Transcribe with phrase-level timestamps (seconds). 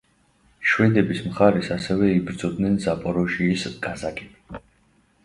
[0.69, 4.63] შვედების მხარეს ასევე იბრძოდნენ ზაპოროჟიის კაზაკები.